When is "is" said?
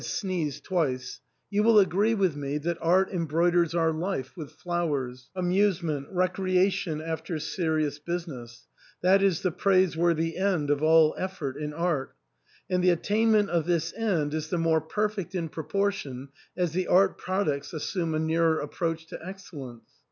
9.21-9.43, 14.33-14.49